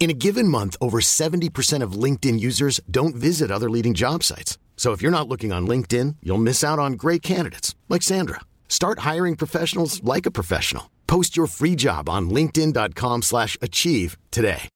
In 0.00 0.10
a 0.10 0.14
given 0.14 0.46
month, 0.46 0.76
over 0.80 1.00
70% 1.00 1.82
of 1.82 1.92
LinkedIn 1.92 2.38
users 2.38 2.80
don't 2.88 3.16
visit 3.16 3.50
other 3.50 3.68
leading 3.68 3.94
job 3.94 4.22
sites. 4.22 4.56
So 4.76 4.92
if 4.92 5.02
you're 5.02 5.10
not 5.10 5.28
looking 5.28 5.52
on 5.52 5.66
LinkedIn, 5.66 6.16
you'll 6.22 6.38
miss 6.38 6.62
out 6.62 6.78
on 6.78 6.92
great 6.92 7.20
candidates 7.20 7.74
like 7.88 8.02
Sandra. 8.02 8.40
Start 8.68 9.00
hiring 9.00 9.34
professionals 9.34 10.02
like 10.04 10.24
a 10.24 10.30
professional. 10.30 10.88
Post 11.08 11.36
your 11.36 11.48
free 11.48 11.74
job 11.74 12.08
on 12.08 12.30
linkedin.com/achieve 12.30 14.16
today. 14.30 14.68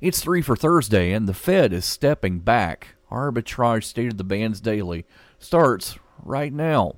It's 0.00 0.20
three 0.20 0.40
for 0.40 0.56
Thursday, 0.56 1.12
and 1.12 1.28
the 1.28 1.34
Fed 1.34 1.74
is 1.74 1.84
stepping 1.84 2.38
back. 2.38 2.94
Arbitrage 3.10 3.84
State 3.84 4.12
of 4.12 4.16
the 4.16 4.24
Bands 4.24 4.62
Daily 4.62 5.04
starts 5.38 5.98
right 6.22 6.54
now. 6.54 6.94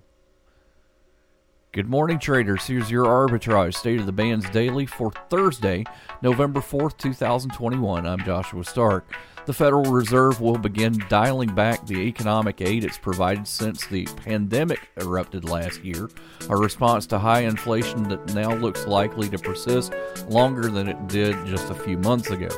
Good 1.72 1.88
morning, 1.88 2.18
traders. 2.18 2.66
Here's 2.66 2.90
your 2.90 3.06
arbitrage 3.06 3.74
state 3.76 3.98
of 3.98 4.04
the 4.04 4.12
bands 4.12 4.46
daily 4.50 4.84
for 4.84 5.10
Thursday, 5.30 5.86
November 6.20 6.60
4th, 6.60 6.98
2021. 6.98 8.06
I'm 8.06 8.22
Joshua 8.26 8.62
Stark. 8.62 9.10
The 9.46 9.54
Federal 9.54 9.90
Reserve 9.90 10.38
will 10.42 10.58
begin 10.58 11.02
dialing 11.08 11.54
back 11.54 11.86
the 11.86 11.96
economic 11.96 12.60
aid 12.60 12.84
it's 12.84 12.98
provided 12.98 13.48
since 13.48 13.86
the 13.86 14.04
pandemic 14.16 14.90
erupted 14.98 15.48
last 15.48 15.82
year, 15.82 16.10
a 16.50 16.56
response 16.58 17.06
to 17.06 17.18
high 17.18 17.40
inflation 17.40 18.06
that 18.10 18.34
now 18.34 18.54
looks 18.54 18.86
likely 18.86 19.30
to 19.30 19.38
persist 19.38 19.94
longer 20.28 20.68
than 20.68 20.88
it 20.88 21.08
did 21.08 21.34
just 21.46 21.70
a 21.70 21.74
few 21.74 21.96
months 21.96 22.28
ago. 22.28 22.50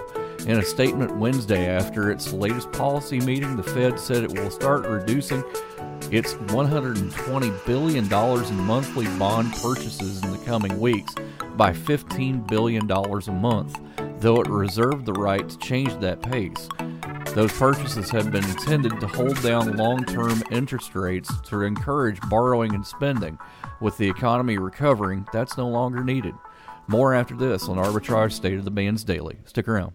In 0.47 0.59
a 0.59 0.63
statement 0.63 1.17
Wednesday 1.17 1.69
after 1.69 2.11
its 2.11 2.31
latest 2.35 2.71
policy 2.71 3.19
meeting, 3.19 3.57
the 3.57 3.63
Fed 3.63 3.99
said 3.99 4.25
it 4.25 4.39
will 4.39 4.51
start 4.51 4.87
reducing 4.87 5.43
its 6.11 6.35
$120 6.35 7.67
billion 7.67 8.05
in 8.05 8.67
monthly 8.67 9.07
bond 9.19 9.55
purchases 9.55 10.23
in 10.23 10.33
the 10.33 10.45
coming 10.45 10.79
weeks 10.79 11.15
by 11.57 11.73
$15 11.73 12.47
billion 12.47 12.91
a 12.91 13.33
month, 13.33 13.81
though 14.21 14.43
it 14.43 14.47
reserved 14.49 15.07
the 15.07 15.15
right 15.15 15.49
to 15.49 15.57
change 15.59 15.99
that 16.01 16.21
pace. 16.21 16.69
Those 17.35 17.53
purchases 17.53 18.11
have 18.11 18.31
been 18.31 18.45
intended 18.45 19.01
to 19.01 19.07
hold 19.07 19.43
down 19.43 19.79
long 19.79 20.05
term 20.05 20.43
interest 20.51 20.95
rates 20.95 21.33
to 21.47 21.63
encourage 21.63 22.21
borrowing 22.29 22.75
and 22.75 22.87
spending. 22.87 23.39
With 23.81 23.97
the 23.97 24.11
economy 24.11 24.59
recovering, 24.59 25.27
that's 25.33 25.57
no 25.57 25.69
longer 25.69 26.05
needed. 26.05 26.35
More 26.87 27.15
after 27.15 27.35
this 27.35 27.67
on 27.67 27.79
Arbitrage 27.79 28.33
State 28.33 28.59
of 28.59 28.67
the 28.67 28.71
Bands 28.71 29.05
Daily. 29.05 29.39
Stick 29.47 29.69
around. 29.69 29.95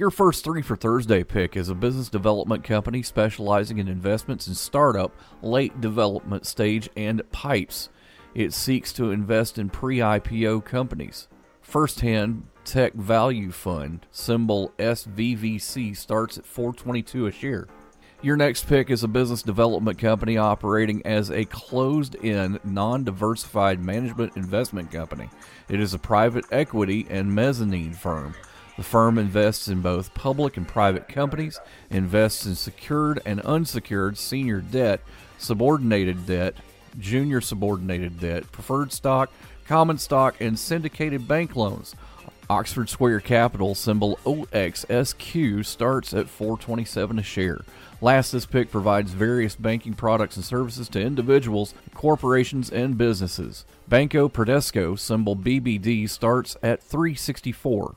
Your 0.00 0.10
first 0.10 0.44
three 0.44 0.62
for 0.62 0.76
Thursday 0.76 1.22
pick 1.22 1.58
is 1.58 1.68
a 1.68 1.74
business 1.74 2.08
development 2.08 2.64
company 2.64 3.02
specializing 3.02 3.76
in 3.76 3.86
investments 3.86 4.48
in 4.48 4.54
startup, 4.54 5.14
late 5.42 5.78
development 5.78 6.46
stage, 6.46 6.88
and 6.96 7.20
pipes. 7.32 7.90
It 8.34 8.54
seeks 8.54 8.94
to 8.94 9.10
invest 9.10 9.58
in 9.58 9.68
pre 9.68 9.98
IPO 9.98 10.64
companies. 10.64 11.28
Firsthand 11.60 12.44
Tech 12.64 12.94
Value 12.94 13.50
Fund, 13.50 14.06
symbol 14.10 14.72
SVVC, 14.78 15.94
starts 15.94 16.38
at 16.38 16.46
422 16.46 17.26
a 17.26 17.30
share. 17.30 17.68
Your 18.22 18.38
next 18.38 18.68
pick 18.68 18.88
is 18.88 19.04
a 19.04 19.08
business 19.08 19.42
development 19.42 19.98
company 19.98 20.38
operating 20.38 21.04
as 21.04 21.30
a 21.30 21.44
closed-end, 21.44 22.58
non 22.64 23.04
diversified 23.04 23.84
management 23.84 24.34
investment 24.38 24.90
company. 24.90 25.28
It 25.68 25.78
is 25.78 25.92
a 25.92 25.98
private 25.98 26.46
equity 26.50 27.06
and 27.10 27.34
mezzanine 27.34 27.92
firm. 27.92 28.34
The 28.80 28.84
firm 28.84 29.18
invests 29.18 29.68
in 29.68 29.82
both 29.82 30.14
public 30.14 30.56
and 30.56 30.66
private 30.66 31.06
companies, 31.06 31.60
invests 31.90 32.46
in 32.46 32.54
secured 32.54 33.20
and 33.26 33.38
unsecured 33.42 34.16
senior 34.16 34.62
debt, 34.62 35.02
subordinated 35.36 36.24
debt, 36.24 36.54
junior 36.98 37.42
subordinated 37.42 38.18
debt, 38.18 38.50
preferred 38.52 38.90
stock, 38.90 39.30
common 39.66 39.98
stock, 39.98 40.36
and 40.40 40.58
syndicated 40.58 41.28
bank 41.28 41.56
loans. 41.56 41.94
Oxford 42.48 42.88
Square 42.88 43.20
Capital 43.20 43.74
symbol 43.74 44.18
OXSQ 44.24 45.62
starts 45.66 46.14
at 46.14 46.30
427 46.30 47.18
a 47.18 47.22
share. 47.22 47.60
Last, 48.00 48.32
this 48.32 48.46
pick 48.46 48.70
provides 48.70 49.12
various 49.12 49.56
banking 49.56 49.92
products 49.92 50.36
and 50.36 50.44
services 50.44 50.88
to 50.88 51.02
individuals, 51.02 51.74
corporations, 51.92 52.70
and 52.70 52.96
businesses. 52.96 53.66
Banco 53.88 54.26
Bradesco 54.30 54.98
symbol 54.98 55.36
BBD 55.36 56.08
starts 56.08 56.56
at 56.62 56.82
364. 56.82 57.96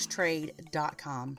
trade.com. 0.05 1.37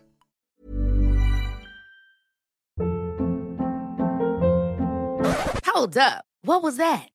Hold 5.67 5.97
up. 5.97 6.25
What 6.43 6.63
was 6.63 6.77
that? 6.77 7.12